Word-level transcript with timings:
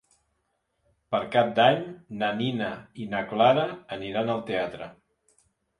Per 1.15 1.19
Cap 1.35 1.51
d'Any 1.61 1.85
na 2.23 2.31
Nina 2.41 2.73
i 3.05 3.07
na 3.15 3.23
Clara 3.35 3.69
aniran 3.99 4.35
al 4.39 4.45
teatre. 4.53 4.95